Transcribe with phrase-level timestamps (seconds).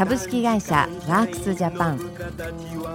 [0.00, 2.00] 株式会社ワークスジャパン。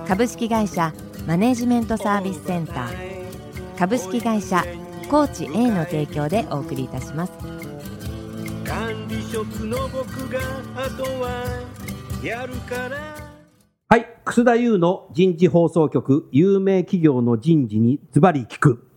[0.08, 0.92] 株式会社
[1.28, 3.78] マネジメントサービスセンター。
[3.78, 4.66] 株式会社
[5.08, 7.34] コーチ A の提供でお送りいたします。
[8.66, 10.40] 管理職の僕が
[10.76, 11.44] あとは
[12.24, 12.98] やるから。
[13.88, 14.08] はい。
[14.26, 18.88] 楠田優の人事放送局有名企業の人事にズバリ聞く。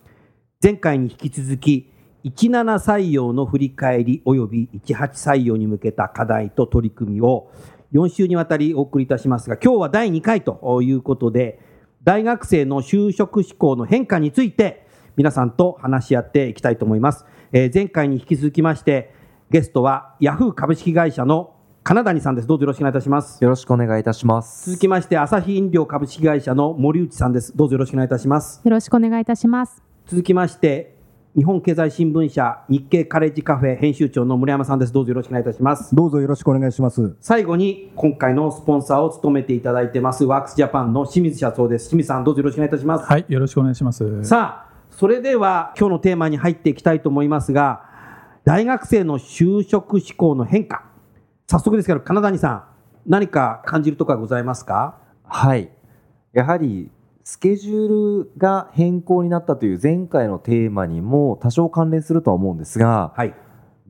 [0.63, 1.93] 前回に引き続き
[2.25, 7.51] 17採用の振り返り及び18採用に向けた課題と取り組みを
[7.93, 11.61] 4週にわたりお送りいたしますが今日は第2回ということで
[12.05, 14.87] 大学生の就職志向の変化について
[15.17, 19.15] 皆さんと話し合っていきたいと思います、えー、前回に引き続きまして
[19.51, 21.55] ゲストはヤフー株式会社の
[21.89, 22.47] 金谷さんです。
[22.47, 23.43] どうぞよろしくお願いいたします。
[23.43, 24.67] よろしくお願いいたします。
[24.67, 27.57] 続きまして朝日飲料株式会社の森内さんです。
[27.57, 28.61] どうぞよろしくお願いいたします。
[28.63, 29.83] よろしくお願いいたします。
[30.07, 30.98] 続きまして
[31.37, 34.93] 日本経済新聞社日経カレッジカフェ編集長の村山さんです。
[34.93, 35.95] どうぞよろしくお願いいたします。
[35.95, 37.17] どうぞよろしくお願いします。
[37.21, 41.91] 最後に今回のスポンサーを務めていただいてますワークスジャパンの清水社長です。
[41.91, 43.05] 清水さんどうぞよろしくお願いいたします。
[43.05, 44.25] はい、よろしくお願いします。
[44.25, 47.83] さあ、それでは今日のテーマに入っていきたいと思いますが、
[48.45, 50.87] 大学生の就職志向の変化。
[51.47, 52.65] 早速ですけど、金谷さん、
[53.07, 54.97] 何か感じるところはございますか？
[55.25, 55.71] はい。
[56.33, 56.91] やはり
[57.31, 63.35] スケジュールが変更になったという前回のテーマにも多少関連するとは思うんですが、はい、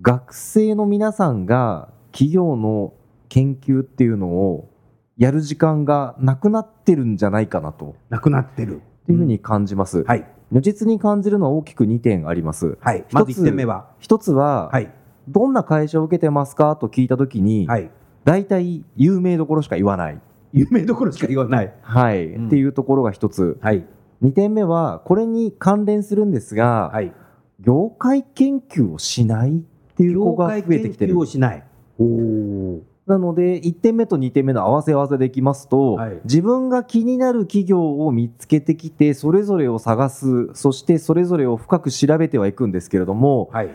[0.03, 2.95] 学生の皆さんが企業の
[3.29, 4.69] 研究っていうのを
[5.17, 7.95] やる時間がなくなってるんじゃないかなと。
[8.09, 8.83] なくなってる。
[9.07, 10.01] というふうに感じます。
[10.01, 10.27] うん、はい。
[10.51, 12.77] 如実に感じるのは大きく2点あります。
[12.81, 13.05] はい。
[13.13, 13.87] まず1点目は。
[14.01, 14.93] 1つは、はい、
[15.29, 17.89] どんな会社を受けてますかと聞いたときに、はい、
[18.25, 20.21] 大体有名どころしか言わない。
[20.53, 21.73] 有名どころしか言わない。
[21.83, 23.59] はい、うん、っていうところが一つ。
[23.61, 23.85] はい。
[24.23, 27.13] 2点目は、これに関連するんですが、はい、
[27.61, 29.63] 業界研究をしないっ
[29.97, 30.81] ていう子が増えてきてる。
[30.81, 31.65] 業界研究をしない。
[32.01, 43.71] おなので、1点目と2点目の合わせ合わせでいきますと、はい、自分が気になる企業を見つけてきて、それぞれを探す、そしてそれぞれを深く調べてはいくんですけれども、はい、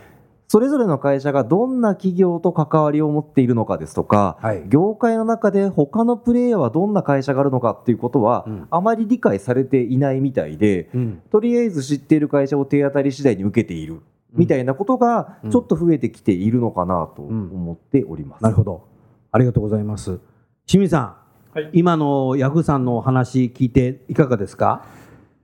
[0.53, 14.02] それぞれの会社がどんな企業と関わりを持っているのかですとか、はい、業界の中で他のプレイヤーはどんな会社があるのかっていうことは、うん、あまり理解されていないみたいで、うん、とりあえず知っている会社を手当たり次第に受けている。
[14.31, 18.44] みたいなことがちょっと増えてきているのかなと思っております。
[18.44, 18.88] なるほど。
[19.31, 20.19] ありがとうございます。
[20.68, 21.18] 清水さ
[21.56, 24.86] ん、はい、今のヤフーさんのお話聞いていかがですか？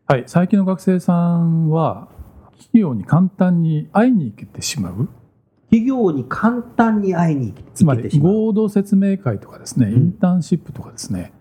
[0.06, 2.10] はい、最近の学生さんは
[2.60, 5.10] 企業に簡単に会いに行けてしまう。
[5.72, 11.32] 企業に簡単に会いに行けつまり合同説明会とかですね、インターンシップとかですね。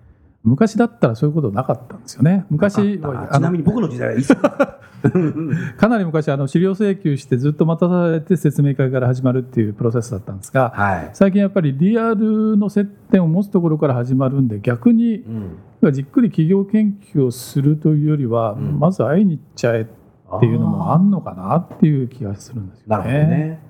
[0.45, 2.47] 昔だったらそういうことなかったんですよね。
[2.49, 3.01] 昔ち
[3.41, 4.25] なみに僕の時代はいい
[5.77, 15.19] かなり昔あの資料請求してずっと待たされて説明会から始まるっていうプロセスだったんですが、はい、最近やっぱりリアルの接点を持つところから始まるんで逆に、
[15.83, 19.87] うん、じっくり企業研究をするというよりは、うん、まず会いに行っちゃえっ
[20.41, 22.89] ていうのもあんのかなっていう気がするんですよね。
[22.89, 23.61] なるほどね、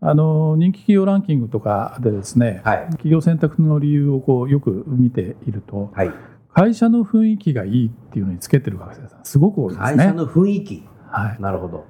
[0.00, 6.10] あの人気企業ランキングとかでですね、はい、企業選択の理由をこうよく見ていると、はい、
[6.52, 9.96] 会社の雰囲気がいいっていうのにつけてる学生さんすごく多いですね。
[9.96, 11.86] 会社の雰囲気、はい、なるほど。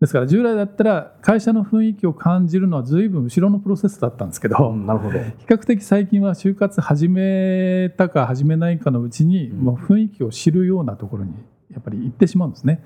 [0.00, 5.18] ですから従来だったら会社の雰囲気を感じるのはずいぶん後ろのプロセスだったんですけど、うん、なるほど。
[5.18, 11.34] 比較的最近は就活始めたか始めないかのうちに、もう雰囲気を知るようなところに
[11.72, 12.82] やっぱり行ってしまうんですね。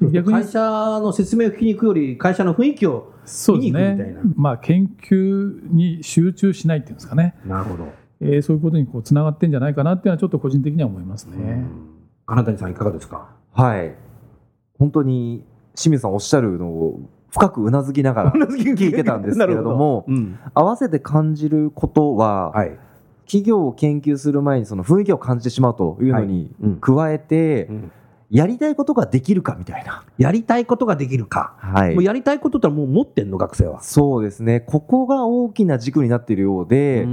[0.00, 3.12] うん、逆に会社の説明を聞きに行くより会社の雰囲気を
[3.48, 4.04] 見に行くみたいな。
[4.04, 7.34] ね、まあ研究に集中しないっていうんですかね。
[7.46, 7.88] なるほど。
[8.20, 11.64] えー、そういうことにこうつながってんじゃないかなっていうのはちょっと個人的には思いますね。
[12.26, 13.28] 金谷さんいかがですか？
[13.52, 13.94] はい。
[14.78, 15.44] 本当に
[15.74, 17.00] 清水さんおっしゃるのを
[17.30, 22.78] 深くうなずきながら聞いてたんですけれども、 どうん、合わせて感じることは、はい、
[23.26, 27.90] 企業を研究する前にその雰囲気を感じてしまうというのに加えて、はいうん
[28.30, 30.04] やりたいことができるかみたいな。
[30.18, 31.54] やりたいことができるか。
[31.58, 31.94] はい。
[31.94, 33.82] もうやりたいことってもう持ってんの、学生は。
[33.82, 34.60] そうですね。
[34.60, 37.06] ここが大きな軸になっているようで、う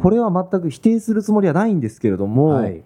[0.00, 2.82] これは全く否定するつもりはないんですけれども、はい、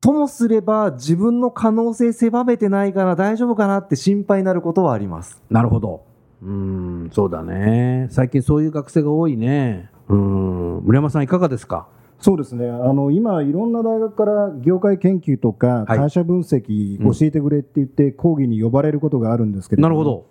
[0.00, 5.42] ともすれば自分の可能性狭めてないから大丈夫かなって心配になることはあります。
[5.50, 6.04] なるほど。
[6.42, 8.08] うん、そうだね。
[8.10, 9.90] 最近そういう学生が多いね。
[10.08, 10.80] うん。
[10.84, 11.88] 村山さんいかがですか？
[12.18, 12.68] そうですね。
[12.68, 20.26] あの今、いろんな大学から業界研究とか会社分析教えてくれって言って講義に呼ばれることがあるんですけど、なるほど。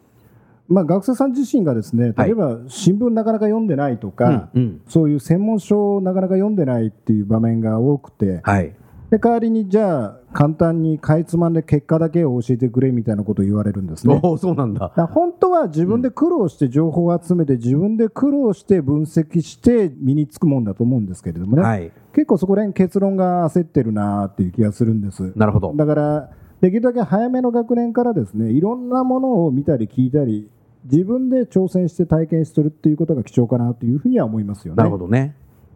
[0.67, 8.75] まあ、学生さん自身がですね例えば新聞なかなか読んでないとか、はいうんうん、そういう専門書をなかなか読んでないっていう場面が多くて、はい、
[9.15, 14.19] で代わりにじゃあ簡単にかいつまんで結果だけを教えてくれみたいなことを言われるんですね。
[14.37, 25.31] そうなんだ本当は自分で苦労して情報を集めて、うん、自分で苦労して分析して身につくもんだと思うんですけれどもね、はい、結構そこら辺結論が焦ってるなっていう気がするんです。
[25.37, 26.29] なるほどだから
[26.59, 30.49] できるだけ早めの学年からですねいろんなものを見たり聞いたり
[30.91, 34.77] 自分で挑戦して体験するっていうことが貴重かなというふうには思いますよね。
[34.77, 35.35] なるほどね。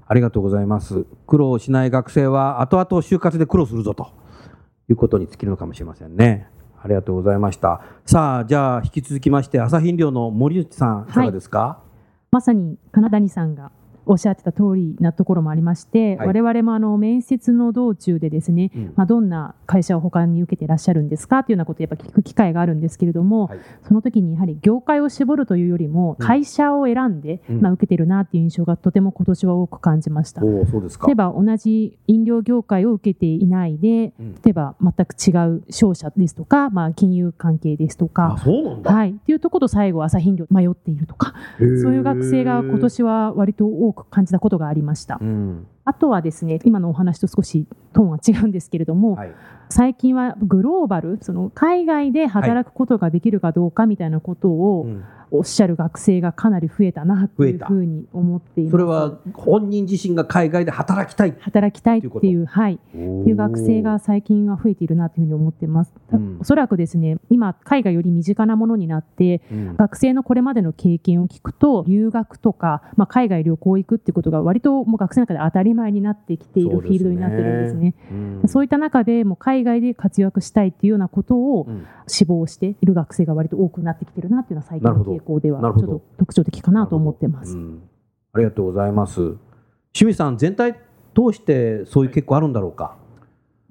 [0.09, 1.05] ありがとうございます。
[1.27, 4.07] 苦労しない学生は後々就活で苦労するぞと
[4.89, 6.49] いうことに尽きるのかもしれませんね。
[6.81, 7.81] ありがとうございました。
[8.05, 11.59] さあ、じゃあ引き続きまして朝日飲料の森内さんいかがですか？
[11.59, 13.71] はい、まさに金谷さんが
[14.09, 30.41] おっしゃってた通りなところもありまして、はい、我々もあの面接の道中でですね、うん、まあ、どんな会社を他に受けていらっしゃるんですかというようなことをやっぱ聞く機会があるんですけれども、はい、その時にやはり業界を絞るというよりも会社を選んで、うん、まあ、受けてるなという印象がとても今年は多く感じました。
[30.41, 31.05] そうですか。
[31.05, 38.37] 例えば同じ飲料業界を受けていないで、うん、例えば全く違う商社ですとか、まあ、金融関係ですとか
[38.83, 45.19] はい、っていうところと最後朝日飲料迷っているとかそういう学生が今年は割と多く感じたことがありりました。
[45.21, 49.33] うんあとはですね今のお話と少しトーンは違うんですけれども、はい、
[49.69, 55.03] 最近はグローバルその海外で働くことができるかどうかみたいなことを、はいうん。
[55.31, 58.71] おっしゃる学生がかなり増えたなというふうに思っています。
[58.71, 61.35] それは本人自身が海外で働きたい。
[61.39, 62.75] 働きたいっていうはい。
[62.75, 77.95] っていう学生が最近は増えているなというふうに思ってます、うん、おそらくですね今海外より身近なものになって、うん、学生のこれまでの経験を聞くと留学とか、まあ、海外旅行行くっていうことが割ともう学生の中で当たり前になってきているフィールドになってるんですね。
[78.09, 81.67] そう、ねうん、そういった中でもう海外で活躍したいっていうようなことを
[82.07, 87.57] 志望している学生が割と多くなってきてるなっていうのは最近の傾向ではちょっと特徴的かなと思ってます。
[87.57, 87.83] うん、
[88.33, 89.35] ありがとうございます。
[89.91, 92.97] 清水さん全体通してそういう結構あるんだろうか？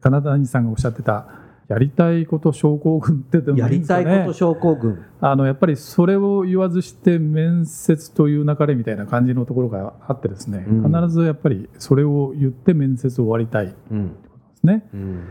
[0.01, 1.29] 金谷さんがおっしゃってた
[1.69, 5.03] やりたいこと症候群ってでもいいんですか、ね、やりたいこと症候群。
[5.21, 14.89] あのやっぱりそれを言わずして面接という流れみたいな感じのところがあってですね、うん、必ずやっぱりそれを言って面接を終わりたいってことですね。
[14.93, 15.01] うん。
[15.01, 15.25] うん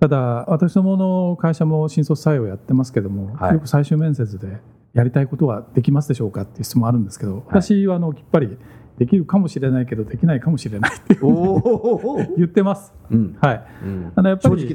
[0.00, 0.18] ただ
[0.48, 4.58] 私どもの会社も新卒採用やってますけども、はい、よく最終面接で
[4.94, 8.56] やりたいことはできますでしょうかっていう質問あるんですけど、私はあのきっぱり
[8.98, 11.18] できるかもしれないけどできないかもしれないって
[12.36, 12.92] 言ってます。
[13.10, 13.64] うん、はい。
[13.84, 14.74] うん、あのやっぱり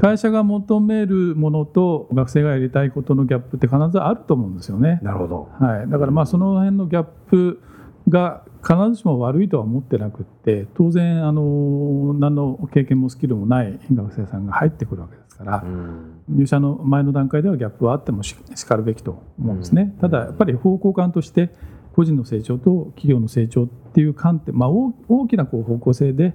[0.00, 5.00] 会社が求めるものと学生がやりたいことのギャップって必ずあると思うんですよね。
[5.02, 5.48] なるほど。
[5.58, 5.90] はい。
[5.90, 7.60] だからまあその辺のギャップ
[8.08, 18.34] が必ずしも悪いとは思ってなくって当然あの何の経験もスキルもない学生さんが入ってくるわけですから、うん、入社の前の段階ではギャップはあってもし
[18.66, 19.96] かるべきと思うんですね。
[20.00, 21.50] ただやっぱり方向感として
[21.94, 26.34] 個人の成長と企業の成長っていう観点、まあ、大きなこう方向性で、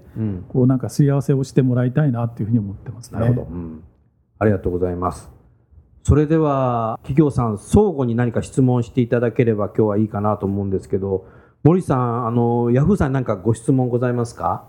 [0.49, 3.19] こうなんかすり合わせをしてもらいたいなというふうに思ってますね。
[3.19, 3.83] なるほど、うん、
[4.37, 5.31] ありがとうございます。
[6.03, 11.25] それでは企業さん相互に何か質問していただければ今日はいいかなと思うんですけど
[11.67, 14.65] 森さんあのヤフーさん何かご質問ございますか？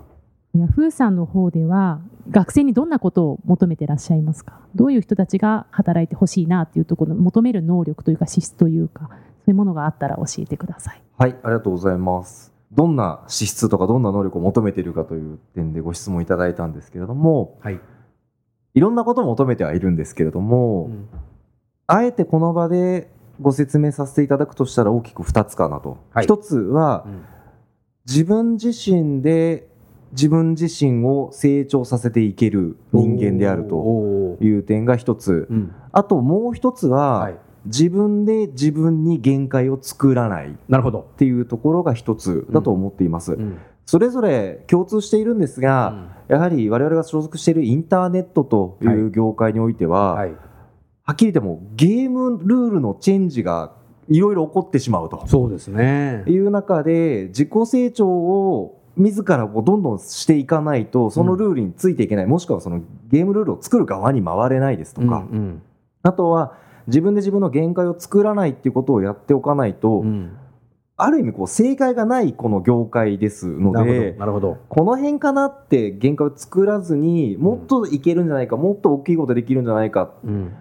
[0.53, 4.63] ヤフーさんの方では学生にどんなことを求めてらっしゃいますか？
[4.75, 9.15] どういう人たちが働いてほしいなというところ求める能力というか資質というかそ
[9.47, 11.01] ういうものがあったら教えてください。
[11.17, 12.53] はい、ありがとうございます。
[12.73, 17.79] どんな資質とかどんな能力を求めているかという点でご質問いただいたんですけれども、はい、
[18.75, 21.09] いろんなことを求めてはいるんですけれども、うん、
[21.87, 23.09] あえてこの場で
[23.41, 25.99] ご説明させていただくとしたら大きく2つかなと。
[26.13, 27.25] はい、1つは、うん、
[28.07, 29.69] 自分自身で
[30.13, 37.39] 自分自身を成長させていける人間であるという点が1つ、うん、あともう1つは、はい。
[37.67, 41.01] 自分で自分に限界を作らないなるほど。
[41.01, 43.35] っていうところが一つだと思っています。
[43.35, 45.91] うん、それぞれ共通しているんですが、
[46.29, 50.35] うん、やはり我々が所属しているインターネットという業界においては、はい
[51.09, 53.73] はっきり言ってもゲームルールのチェンジが
[54.09, 55.27] いろいろ起こってしまうと。
[55.27, 56.23] そうですね。
[56.27, 65.63] いう中で自己成長を自らこうどんどんしていかないとそのルールについていけない、うん、もしくはそのゲームルールを作る側に回れないですとか、うんうん、
[66.03, 70.37] あとは自分で自分の限界を作らないっていうことをやっておかないと、うん、
[70.99, 74.59] ある意味こう正解がないこの業界ですのでなるほど。
[74.69, 80.53] この辺かなって限界を作らずにもっといけるんじゃないか、もっと大きいことできるんじゃないか、うん、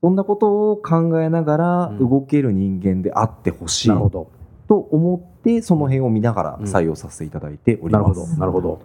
[0.00, 4.30] そんなことを考えながら動ける人間であってほしい、と
[4.68, 7.98] 思ってその辺を見ながら採用させていただいております。
[7.98, 8.80] なるほどなるほど。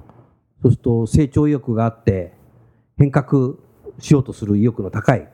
[0.62, 2.34] そうすると成長意欲があって
[2.98, 3.56] 変革
[4.00, 5.28] しようとする意欲の高い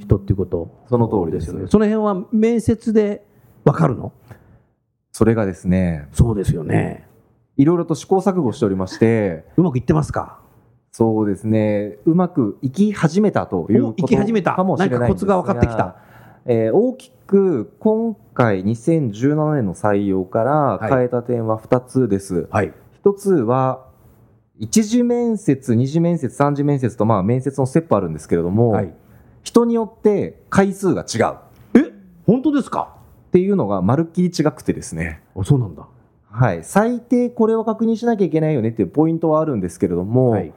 [0.00, 1.66] 人っていうこと、その通りですよね。
[1.68, 3.24] その辺は面接で
[3.64, 4.12] 分かるの？
[5.12, 7.06] それがですねそうですよね。
[7.56, 10.40] いろいろと試行錯誤しておりましてうまくいってますか？
[10.96, 11.98] そうですね。
[12.06, 15.96] うまくいき始めたということかもしれないんコツが分かってきた、
[16.46, 22.72] えー、大きく今回2017年の採用から変えた点は2つです、はい、
[23.04, 23.84] 1つは
[24.58, 28.94] 一次面接、二次面接、三次面接と、まあ、面接のステップあるんですけれども、はい、
[29.42, 31.36] 人によって回数が違う。
[31.78, 31.92] え
[32.26, 32.96] 本当ですか？
[33.28, 35.20] っていうのがまるっきり違くてですね。
[35.36, 35.86] あそうなんだ。
[36.30, 36.64] はい。
[36.64, 40.54] 最低これを確認しなきゃいけないよねっていうポイントはあるんですけれども、はい、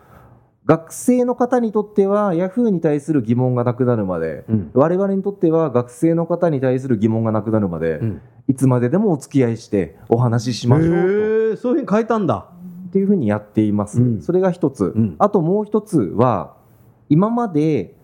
[0.70, 11.58] 学生の方にとっては、ヤフーに対する疑問がなくなるまで、うん、我々にとっては学生の方に対する疑問がなくなるまで、うん、いつまででもお付き合いしてお話ししましょうと。
[11.58, 12.52] そういうふうに変えたんだ。
[12.90, 14.00] っていうふうにやっています。
[14.00, 16.56] うん、それが一つ、うん、あともう一つは、
[17.10, 17.96] 今まで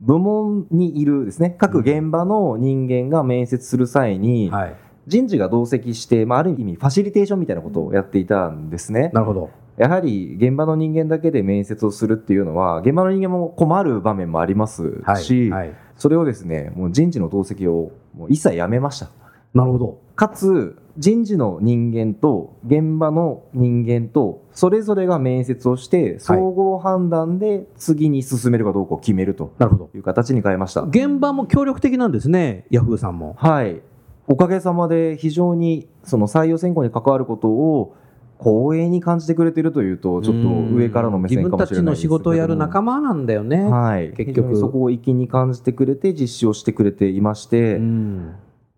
[0.00, 4.76] 部門にいるですね、各現場の人間が面接する際に、はい、
[5.06, 9.10] 人事が同席して、まあ、ある意味ファシリテーションみたいなことをやっていたんですね。
[9.12, 9.50] なるほど。
[9.76, 19.10] やはり現場の人間だけで面接をするっていうのは、現場の人間も困る場面もありますし、はいはい、それをですね、もう人事の同席をもう一切やめました。
[19.52, 20.00] なるほど。
[20.16, 29.52] かつ、人事の人間と現場の人間とそれぞれが面接をして総合判断で次に進めるかどうかを決めると
[29.94, 33.80] いう形に変えました現場も協力的なんですねヤフーさんもはい
[34.26, 37.96] おかげさまで非常にその採用選考に関わることを
[38.38, 43.62] 光栄に感じてくれてるというとちょっと上からの目線かもしれないです自分たちの仕事をやる仲間なんだよね。
[43.64, 44.12] はい。
[44.12, 44.56] 結局。
[44.56, 47.80] そこを粋に感じてくれて実施をしてくれていまして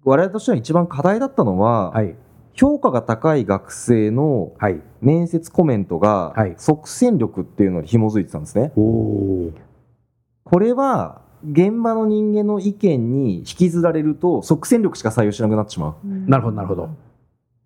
[0.04, 2.14] 我々としては一番課題だったのは、はい、
[2.54, 4.52] 評価が高い学生の
[5.00, 8.72] 面接コメントが即戦力っていうのに紐づいてたんですね。
[8.74, 16.06] これは現場の人間の意見に引きずられると即戦力しか採用しなくなってしまう。
[16.06, 16.90] なるほどなるほど。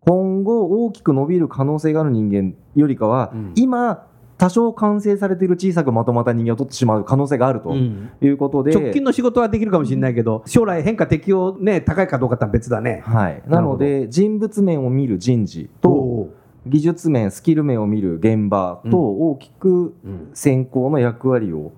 [0.06, 4.06] 今後大きく伸びる可能性がある人間よりかは、うん、今
[4.38, 13.02] 多少完成されている小さくまとまった人間を取ってしまう可能性があるということで、うん、直近の仕事はできるかもしれないけど、将来変化適応ね高いかどうかって別だね。
[13.04, 13.42] はい。
[13.46, 16.30] なので人物面を見る人事と
[16.66, 19.94] 技術面スキル面を見る現場と大きく
[20.32, 21.72] 選考の役割を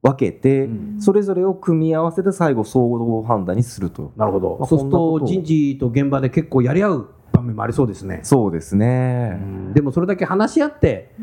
[0.00, 0.68] 分けて、
[1.00, 4.12] それぞれを組み合わせて最後総合判断にすると。
[4.16, 4.66] なるほど。
[4.66, 8.20] そうすると人事と現場で結構やり合う場面もありそうですね。
[8.22, 9.38] そうですね。
[9.74, 11.14] でもそれだけ話し合って、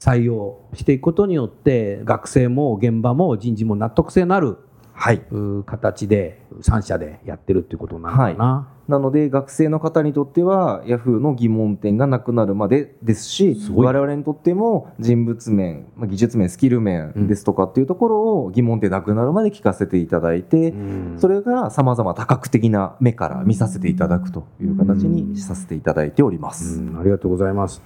[0.00, 4.58] 採用していくことによって学生も現場も人事も納得性のある、
[4.98, 5.22] はい、
[5.64, 8.44] 形で3社でやってるっていうことなのかな。
[8.44, 20.72] はいなので学生の方にとってはヤフーの疑問点がなくなるまでですし我々にとっても人物面技術面スキル面ですとかっていうところを疑問点なくなるまで聞かせていただいて、
[21.18, 26.80] それがさまざま多角的な目から見させていただくという形にさせていただいております。
[26.98, 27.82] ありがとうございます。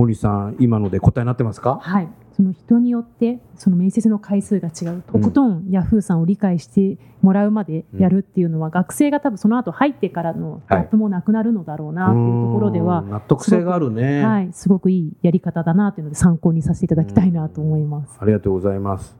[0.00, 1.78] 森さん今ので答えになってますか？
[1.80, 2.08] はい。
[2.32, 14.24] その人によってその面接の回数が違うとことんヤフーさんを理解してもらうまでやるっていうのは、うん、学生が多分その後入ってからのギャップもなくなるのだろうなっていうところでは、はい、納得性があるね。
[14.24, 19.14] はい、すごくいいやり方だなというので参考にさせていただきたいなと思います、ありがとうございます。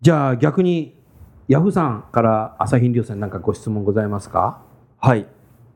[0.00, 1.00] じゃあ逆に
[1.46, 4.62] ヤフーさんから朝日飲料水なんかご質問ございますか？
[4.98, 5.28] はい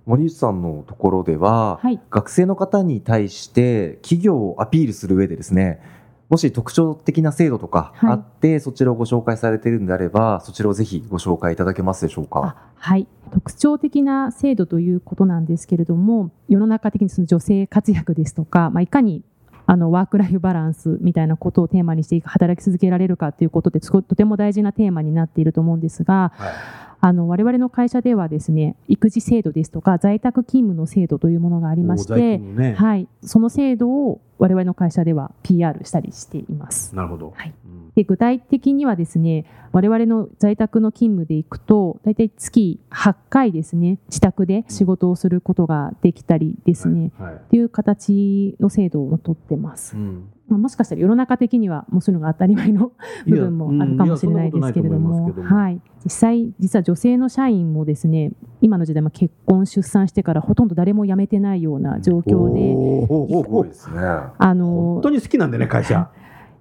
[0.06, 5.80] 森内さんのところでは、はい、学生の方に対して企業をアピールする上でですね
[6.28, 12.56] もし特徴的な制度とかあって、はい、そちらをご紹介されているんであればそちらをぜひご紹介いただけますでしょうか？
[12.76, 13.06] はい。
[13.32, 19.22] 特徴的な制度ということなんですけれども世の中的にその女性活躍ですとか、まあ、いかに
[19.66, 36.94] あのワークライフバランスみたいなことをテーマにして働き続けられるかということでとても大事なテーマになっていると思うんですが、はいあの我々の会社ではですね育児制度ですとか在宅勤務の制度というものがありまして、ね、はい、その制度を我々の会社では PR したりしています。
[36.94, 37.54] なるほど、はい、
[37.94, 49.96] で具体的にはですね我々の在宅の勤務でいくと大体月8回ですね自宅で仕事をすることができたりですね、はいはい、っていう形の制度をとってます。
[49.96, 52.90] うんまあ、もしかしたら世の中的にはもうそういうのが当たり前の
[53.24, 64.00] 部分もあるかもしれないですけれども、はい、実際実は女性の社員もですね今の時代も結婚出産してからほとんど誰も辞めてないような状況で、すごいですね。
[64.00, 66.10] あの本当に好きなんでね会社。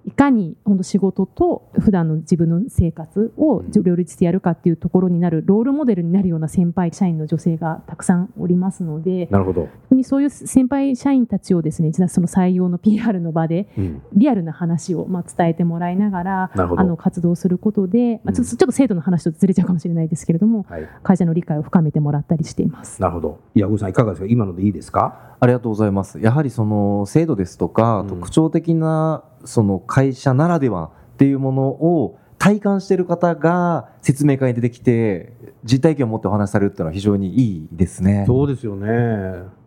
[0.06, 9.68] いかに本当仕事と普段の自分の生活を両立してやるかっていうところになるロールモデルになるような先輩社員の女性がたくさんおりますのでなるほど
[10.02, 13.68] そういう先輩社員たちをですね実はその採用の PR の場で
[14.14, 23.00] リアルな話をまあ伝えてもらいながら、うん、あの活動することで、まあ、ちょっとちょっと制度の話とずれちゃうかもしれないですけれども、はい、会社の理解を深めてもらったりしています。
[23.02, 23.40] なるほど。
[23.54, 24.26] いや、さんいかがですか？
[24.28, 25.36] 今のでいいですか？
[25.40, 26.20] ありがとうございます。
[26.20, 35.32] やはりその制度ですとか、うん、特徴的なその会社ならではっていうものを体感している方が説明会に出てきて
[35.64, 38.24] 実体験を持ってお話しされるっていうのは非常にいいですね。
[38.26, 38.86] そうですよね。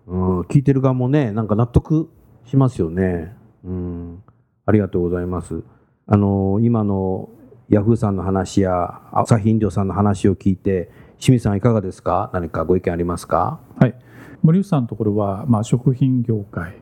[0.07, 2.09] うん、聞いてる側もね、なんか納得
[2.45, 3.35] しますよね。
[3.65, 4.23] うん、
[4.65, 5.61] ありがとうございます。
[6.07, 7.29] あの今の
[7.69, 10.89] ヤフーさんの話や朝日飲料さんの話を聞いて
[11.19, 12.29] 清水さんいかがですか？
[12.33, 13.59] 何かご意見ありますか？
[13.77, 13.95] はい
[14.41, 16.81] 森内さんのところは、まあ、食品業界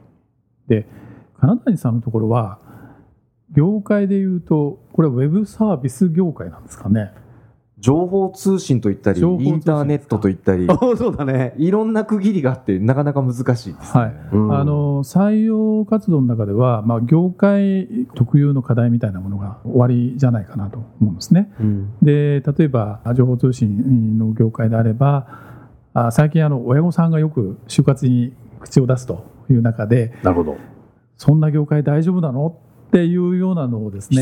[0.68, 0.88] で
[1.40, 2.60] 金谷さんのところは
[3.54, 7.12] 業界でいうとこれはウェブサービス業界なんですかね。
[7.80, 10.68] 情報通信といったりインターネットといったり。
[10.98, 11.56] そうだね。
[11.58, 25.26] いろんな区切りがあってなかなか難しいです、ね、はい、うん、あの採用活動の中では、まあ、業界特有の課題みたいなものが終わりじゃないかなと思うんですね、うん、で例えば情報通信の業界であれば
[25.96, 30.58] あ最近あの親御さんがよく就活に口を出すという中でなるほど。
[31.18, 32.58] そんな業界大丈夫なの？
[32.92, 34.22] っていうようなのをですね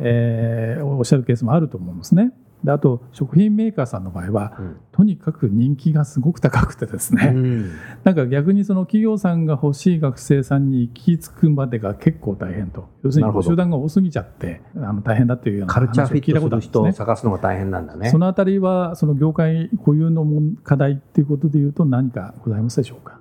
[0.00, 2.32] えー、おっしゃるケースもあると思うんですね。
[2.64, 7.72] であと食品メーカーさんの場合は、うん、とにかく人気がすごく高くてですね、うん、
[8.04, 12.88] なんか逆にその企業さんが欲しい学生さんに行き着くまでが結構大変と。
[13.02, 16.92] 要するに集団が多すぎちゃってあの大変だというような話を聞いたことあるんですね。
[16.92, 18.10] 探すのが大変なんだね。
[18.10, 20.24] そのあたりはその業界固有の
[20.62, 23.20] 課題っていうことでいうと何かございますでしょうか？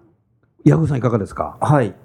[0.65, 1.57] 矢口さんいかがですか？
[1.61, 1.95] はい。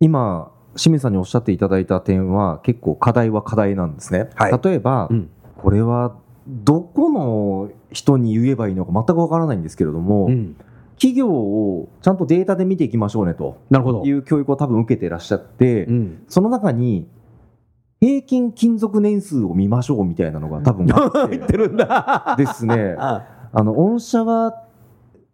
[0.00, 10.56] 今清水さんにおっしゃっていただいた点は結構課題は課題なんですね、はい、例えば、うん、これはどこの人に言えばいいのか全くわからないんですけれども、うん、
[10.96, 13.58] 企業をちゃんとデータで見ていきましょうねと
[14.04, 17.08] いう教育を多分受けていらっしゃって、うん、その中に
[18.00, 21.38] 平均勤続年数を見ましょうみたいなのが多分あって。
[21.46, 22.34] てるんだ。
[22.36, 22.96] ですね。
[22.98, 24.64] あの御社は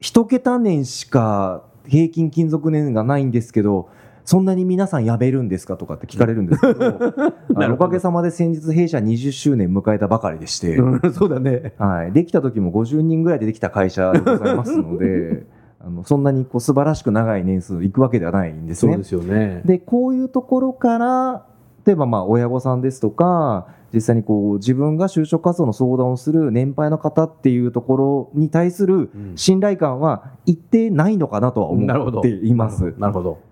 [0.01, 3.88] 一桁年しか平均勤続年がないんですけど
[4.29, 15.47] そんなに皆さん辞めるんですかとかって聞かれるんですけどおかげさまで先日弊社20周年迎えたばかりでして、うん、そうだね、 はい、できた時も50人ぐらいでできた会社でございますので
[15.81, 18.93] あのそんなにこう素晴らしく長い年数いくわけではないんですね。
[18.93, 19.62] そうですよね。
[19.64, 21.47] でこういうところから
[21.87, 32.95] 例えばまあ親御さんですとか実際にこう自分が就職活動の相談をする年配の方っていうところに対する信頼感は一定ないのかなとは思っています。
[32.99, 33.48] なるほど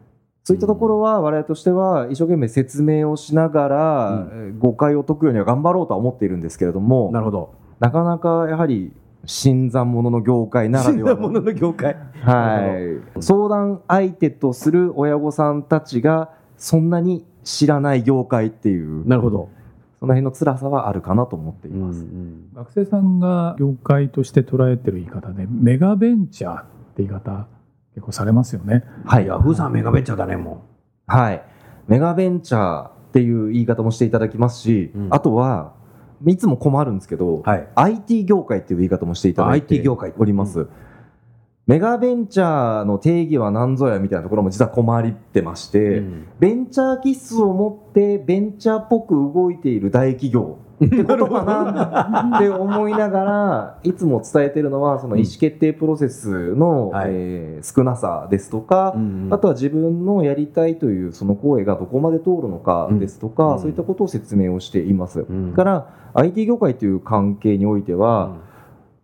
[0.46, 4.26] そういったところは我々としては一生懸命説明をしながら
[4.60, 7.54] 誤解を解くようには頑張ろうとは思っているんですけれども、なるほど。
[7.80, 8.92] なかなかやはり
[9.24, 11.96] 新参者の業界ならではの業界。
[12.22, 12.60] は
[13.18, 13.20] い。
[13.20, 19.48] 相談相手とする親御さんたちがそんなに知らない業界っていうなるほど。
[19.98, 27.46] その辺の辛さはあるかなと思っています、うんうん、学生さんが業界として捉えてる言い方でメガベンチャーって言い方
[27.96, 28.84] 結構されますよね。
[29.06, 29.26] はい。
[29.26, 30.66] ヤフーさんメガベンチャーだね、も
[31.08, 31.10] う。
[31.10, 31.42] はい。
[31.88, 35.72] メガベンチャーっていう言い方もしていただきますし、うん、あとは、
[36.26, 39.82] いつも困るんですけど、はい、IT 業界っていう言い方もしていただいて
[40.18, 40.60] おります。
[40.60, 40.68] うん、
[41.66, 65.20] メガベンチャーの定義は何ぞやみたいなところも実は困ってまして、うん、ベンチャー気質を持ってベンチャーっぽく動いている大企業ってことかなって思いながらいつも伝えてるのはその意思決定プロセスの、うん、えー、少なさですとか、うんあとは自分のやりたいというその声がどこまで通るのかですとか、うん、そういったことを説明をしています。
[65.20, 68.36] うん、から IT 業界という関係においては、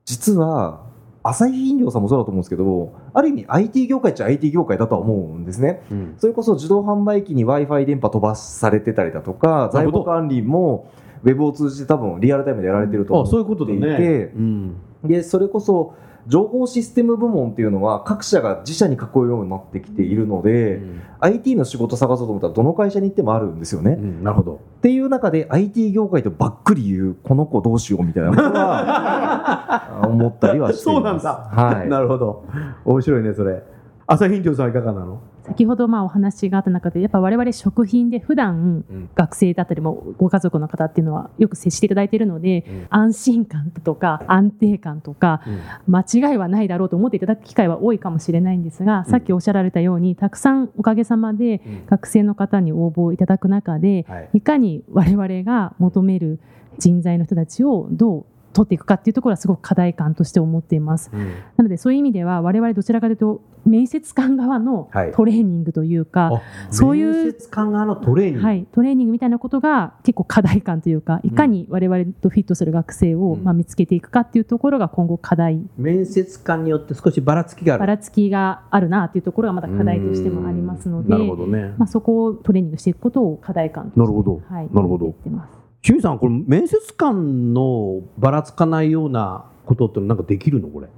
[0.05, 0.83] 実は
[1.23, 10.91] 朝日飲料さんもそうだと思うんですけどある意味 IT 業界っちゃ IT 業界だとは思うんですね、うん、それこそ自動販売機に w i f i 電波飛ばされてたりだとか在庫管理も
[11.23, 14.33] ウェブを通じて多分リアルタイムでやられてると思っていて、ね。
[14.35, 15.95] うん、でそれこそ
[16.27, 23.93] 情報システム部門っていうのは各社が自社に囲うようになってきているので、うん、IT の仕事探そうと思ったらどの会社に行ってもあるんですよね。
[23.93, 24.55] うん、なるほど。
[24.55, 31.01] っていう中で IT 業界とばっくり言うこの子どうしようみたいなことは 思ったりはしています。
[31.01, 32.45] そうなんだ、はい、なるほど。
[32.85, 33.63] 面白いねそれ。
[34.07, 35.21] 朝日飲料さんいかがなの？
[35.47, 45.43] 先ほどまあお話があった中でやっぱ我々食品で普段学生だったりもご家族の方っていうのはよく接していただいているので、うん、安心感とか安定感とか、
[45.87, 56.41] 間違いはないだろうと思っていただく機会は多いかもしれないんですが、さっきおっしゃられたようにたくさんおかげさまで学生の方に応募いただく中で、いかに我々が求める
[56.79, 61.11] 人材の人たちをどう取っていくかっていうところはすごく課題感として思っています。
[61.13, 77.81] うん、なのでそういう意味では我々どちらかというと面接官側のトレーニングというか、はい、そういう面接官側のトレーニング、はい、トレーニングみたいなことが結構課題感というかいかに我々とフィットする学生を、まあ、見つけていくかっていうところが今後課題、面接官によって少しばらつきがある？
[77.81, 81.75] ばらつきがあるなっていうところがまだ課題としてもありますのでなるほど、ね。
[81.79, 85.15] まあ、そこをトレーニングしていくことを課題感としてなるほど、はい、なるほど。
[85.23, 85.37] 清
[85.83, 90.89] 水さん、これ面接官のばらつかないようなことってなんかできるのこれ？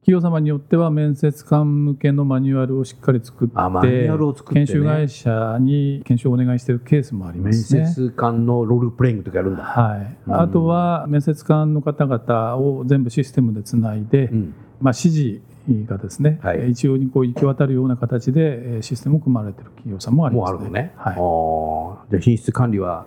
[0.00, 3.54] 企業様によっては面接官向けのマニュアルをしっかり作って、
[4.54, 7.82] 研修会社に研修をお願いしているケースもありますね。
[7.82, 9.64] 面接官のロールプレイングとかやるんだ。
[9.64, 10.16] はい。
[10.26, 20.94] うん、あとは面接官の方々を全部システムでつないで、うん、まあ指示がですね、はい、一応にこう行き渡るような形でシステムを組まれている企業さんもあります、ね、もうあるのね。
[20.96, 22.10] はい。
[22.10, 23.04] じゃあ品質管理は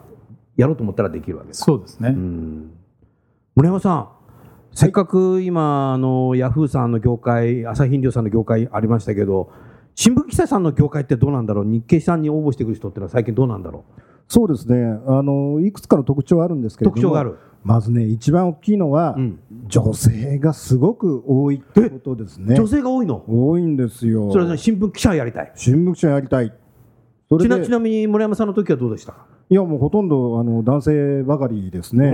[0.61, 2.15] やろうと思ったらできるわけですそうですね。
[3.55, 4.09] 森山さん、
[4.73, 9.51] せっかく今あのヤフーさんの業界朝日飲料さんの業界ありましたけど
[9.95, 11.65] 新聞記者さんの業界ってどうなんだろう？
[11.65, 14.01] 日経さんに応募してくる人ってのは最近どうなんだろう？
[14.29, 14.77] そうですね。
[15.07, 17.37] あのいくつかの特徴あるんですけれども特徴がある。
[17.63, 22.55] まずね一番大きいのは、うん、女性がすごく多いってことですね。
[22.55, 23.25] 女性が多いの？
[23.27, 24.31] 多いんですよ。
[24.31, 25.51] それは新聞記者やりたい。
[25.55, 26.53] 新聞記者やりたい。
[27.39, 29.13] ちなちなみに森山さんの時はどうでした
[29.51, 32.11] いやもうほとんどあの男性ばかりですね。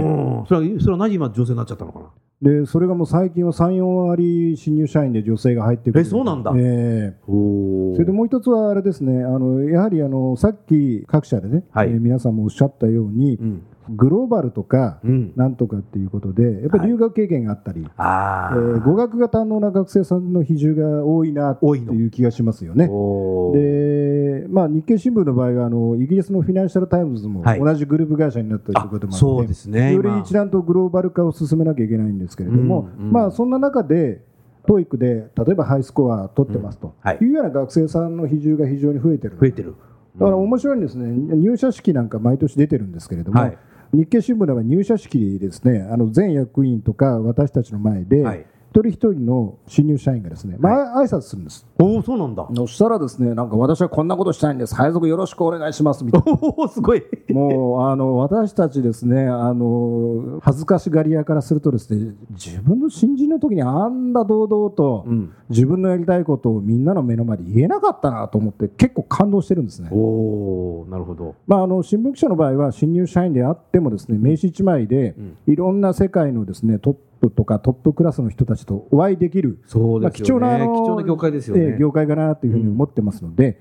[0.49, 2.09] それはそれは何今女性になっちゃったのかな？
[2.41, 6.01] でそれがもう最近は3、4割新入社員で女性が入ってくる。
[6.01, 6.51] えそうなんだ。
[6.55, 9.23] えー、それでもう一つはあれですね。
[9.23, 13.37] あのやはりあのさっき各社でね、はい、えー、皆さんもおっしゃったように。
[13.37, 14.99] うんグローバルとか、
[15.35, 22.87] なんとかっていうことで、やっぱり留学経験があったり、はい、えー、語学が堪能な学生さんの比重が多いなという気がしますよね。
[22.87, 34.21] で、まあ、日経新聞の場合はあの、イギリスのフィナンシャル・タイムズも同じグループ会社になったということもあって、そうですね、より一段とグローバル化を進めなきゃいけないんですけれども、うんうん、まあ、そんな中で、
[34.67, 39.37] TOEIC で例えばハイスコア取ってますというような学生さんの比重が非常に増えてる。
[39.39, 39.75] 増えてる。
[40.17, 43.57] だから面白いんですね、入社式なんか毎年出てるんですけれども、はい、
[43.93, 48.45] 日経新聞では入社式ですねあの全役員とか私たちの前で、はい
[48.77, 51.65] 一人一人の新入社員がですね、まあ、挨拶するんです。
[51.79, 52.47] おお、そうなんだ。
[52.55, 54.75] そしたらですね、なんか私はこんなことしたいんです。
[54.75, 56.31] 配属よろしくお願いしますみたいな。
[56.39, 57.03] おお、すごい。
[57.29, 65.07] もう、あの、私たちですね、あの、恥ずかしがり屋からするとですね、自分の新人の時にあんな堂々と、
[65.49, 69.89] 自分のやりたいことをみんなの目の前で言えなかったなと思って、結構感動してるんですね。
[69.91, 71.33] おお、なるほど。
[71.47, 75.15] まあ、あの、新聞記者の場合は、新入社員であってもですね、名刺1枚で、
[75.47, 83.53] いろんな世界のですね、トッププとかトップクラスの人たちとお会いできる、そうですね、まあ、貴重な貴重な業界ですよね、業界かなというふうに思ってますので、うん、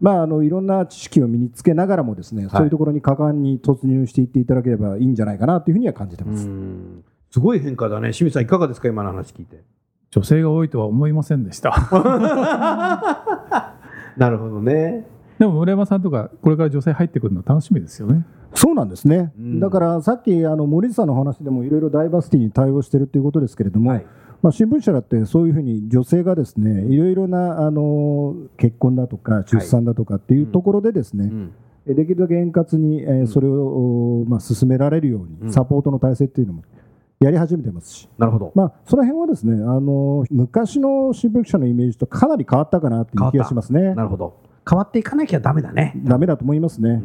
[0.00, 6.48] まあ、あのいろんな知識を身につけながらもですね、はい、そういうところに果敢に突入していっていただければいいんじゃないかなというふうには感じてます。
[7.30, 9.62] すごい変化だね、清水さん、いかがですか、今の話聞いて。
[10.10, 11.70] 女性が多いとは思いませんでした。
[14.18, 15.06] なるほどね。
[15.42, 18.24] でも村山さんとかこれから女性入ってくるの楽しみですよね。
[18.54, 24.06] そうなんですね、うん、だからさっきあの森さんの話でもいろいろダイバーシティに対応しているということですけれども、はい、
[24.40, 31.52] まあ、新聞社だってそういうふうに女性がですねいろいろなあの結婚だとか出産だとかっていうところでですね、はいうん。
[31.96, 36.62] できるだけ円滑に、えー、それを、まあ、進められるようにサポートの体制っていうのも
[37.18, 43.96] やり始めてますし、なるほど、まあ、その辺はですねあの昔の新聞社のイメージとかなり変わったかなという気がしますね。
[43.96, 45.92] なるほど変わっていかなきゃだめだね。
[45.96, 47.00] だめだと思いますね。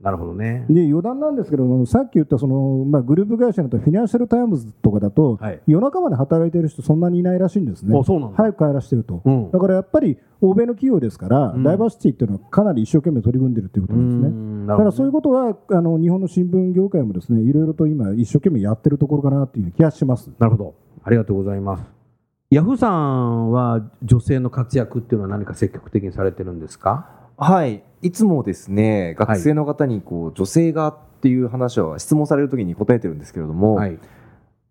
[0.00, 0.64] なるほどね。
[0.68, 7.94] で余談なんですけどさっき言ったその、まあ、グループ会社だとフィナンシャル・タイムズとかだと、はい、夜中まで働いている人そんなにいないらしいんですね。
[8.36, 14.66] 早く帰らせてると、うん、だからやっぱり欧米の企業ですから、うん、ダイバーシティっていうのはかなり一生懸命取り組んでるということなんですね。
[14.68, 20.30] だからそういうことはあの日本の新聞業界もですねいろいろと今一生懸命やってるところかなという気がします。
[20.38, 20.74] なるほど。
[21.02, 21.93] ありがとうございます。
[22.54, 27.10] ヤフーさんは女性の活躍っていうのは何か積極的にされてるんですか？
[27.36, 27.82] はい。
[28.00, 33.98] いつもですね学生の方にこう、女性がっていう話は質問されるときに答えてるんですけれども、はい、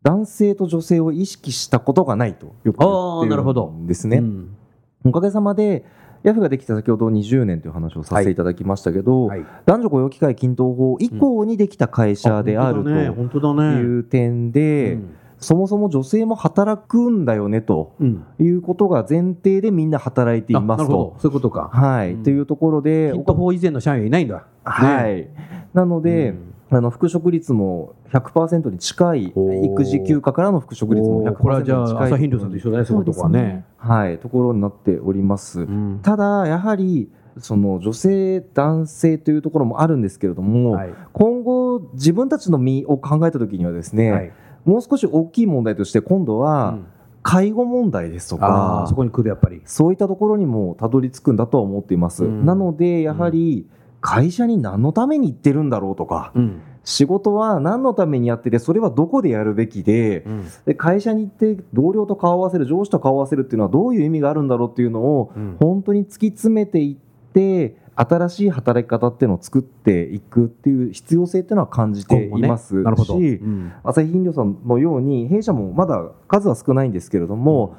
[0.01, 4.19] 男性と女性を意識したことがないとよく言ってるんですね。
[4.19, 4.55] うん、
[5.03, 5.83] おかげさまで
[6.23, 9.41] ヤフができた先ほど20年という話をさせていただきましたけど、はい。
[9.41, 14.99] はい、男女雇用機会均等法以降にできた会社であるという点で、
[15.43, 17.93] そもそも女性も働くんだよねと
[18.39, 21.15] いうことが前提でみんな働いていますと。
[21.19, 21.69] そういうことか。
[21.71, 22.15] はい。
[22.17, 23.11] というところで。
[23.13, 24.45] ヒント4以前の社員はいないんだ。
[24.63, 25.27] はい。
[25.73, 26.35] なので、
[26.69, 44.31] あの復職率も100%に近い育児休暇からの復職率も100%に近いこれはじゃあ朝さんと一緒だねそういうとこはねはいところになっております、うん、ただやはりその女性男性というところもあるんですけれども、はい、今後自分たちの身を考えた時にはですね、はい、
[44.65, 46.77] もう少し大きい問題として今度は、
[47.21, 49.61] 介護問題ですとか、そこに来るやっぱり。
[49.65, 72.83] そういったところにもたどり着くんだとは思っています、うん、なのでやはり、うん会社に何のために行ってるんだろうとか、うん、仕事は何のためにやっててそれはどこでやるべきでうん、で会社に行って同僚と顔を合わせる上司と顔を合わせるっていうのはどういう意味があるんだろうっていうのを、本当に突き詰めていって新しい働き方っていうのを作っていくっていう必要性っていうのは感じていますし、ね。
[72.83, 77.75] うん、朝日飲料さんのように弊社もまだ数は少ないんですけれども、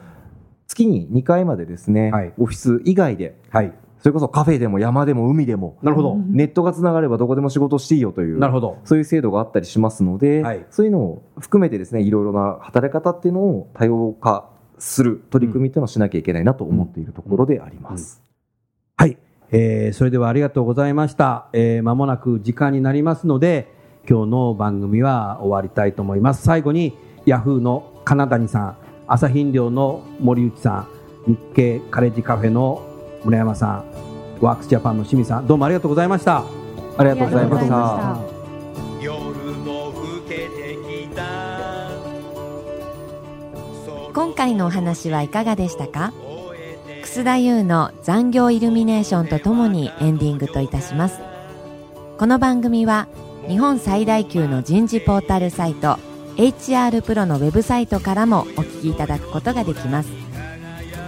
[0.66, 6.16] 月に2回までですね、はい、オフィス以外で、はい、それこそカフェでも山でも海でもなるほど。
[6.16, 8.78] ネットがつながればどこでも仕事していいよというなるほど。
[8.84, 18.22] そういう制度があったりしますので、はい、そういうのを含めてですねいろいろな働き方っていうのを多様化する取り組みというのをしなきゃいけないなと思っているところであります。
[18.96, 19.16] はい、
[19.56, 21.46] えー、それではありがとうございました。
[21.52, 23.72] えー、間もなく時間になりますので
[24.08, 26.42] 今日の番組は終わりたいと思います。
[26.42, 30.86] 最後にヤフーの金谷さん、朝日飲料の森内さ
[31.26, 32.82] ん、日経カレッジカフェの
[33.24, 33.84] 村山さん
[34.40, 36.44] ワークスジャパンの清水さんどうもありがとうございました
[36.98, 38.18] ありがとうございました
[44.12, 46.12] 今回のお話はいかがでしたか？
[47.14, 51.20] 楠田優の残業イルミネーションとともにエンディングといたします。
[52.18, 53.06] この番組は
[53.46, 56.00] 日本最大級の人事ポータルサイト
[56.38, 60.08] HR プロのウェブサイトからもお聞きいただくことができます。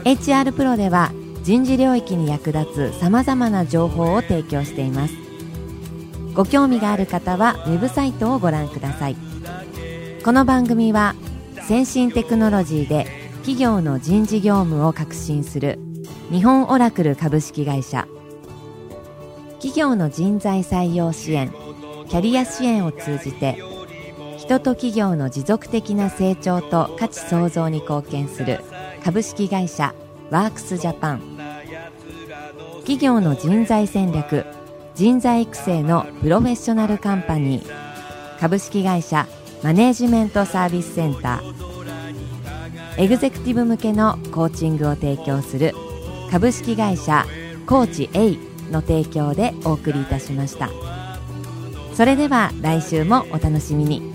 [0.04, 1.10] HR プロでは
[1.42, 5.14] 人事領域に役立つさまざまな情報を提供しています。
[6.34, 9.16] ご興味がある方はウェブサイトをご覧ください。
[10.24, 11.16] この番組は
[11.66, 13.06] 先進テクノロジーで
[13.38, 15.80] 企業の人事業務を革新する
[16.30, 18.08] 日本オラクル株式会社。
[19.58, 21.52] 企業の人材採用支援
[22.08, 23.62] キャリア支援を通じて
[24.36, 28.60] 人と企業の持続的な成長と価値創造に貢献する
[29.04, 29.94] 株式会社
[30.30, 31.38] ワークスジャパン。
[32.80, 34.44] 企業の人材戦略
[34.96, 38.38] 人材育成のプロフェッショナルカンパニー。
[38.40, 39.28] 株式会社
[39.62, 43.02] マネージメントサービスセンター。
[43.02, 45.74] エグゼクティブ向けのコーチングを提供する
[46.30, 47.24] 株式会社
[47.66, 48.36] コーチ A
[48.72, 50.70] の提供でお送りいたしました。
[51.94, 54.12] それでは来週もお楽しみに。